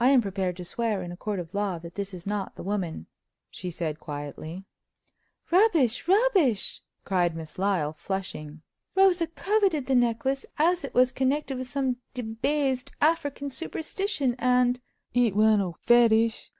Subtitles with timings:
[0.00, 2.62] "I am prepared to swear in a court of law that this is not the
[2.62, 3.08] woman,"
[3.50, 4.64] she said, quietly.
[5.50, 8.62] "Rubbish, rubbish!" cried Miss Lyle, flushing.
[8.94, 14.80] "Rosa coveted the necklace, as it was connected with some debased African superstition, and—"
[15.12, 16.52] "It one ole fetish!"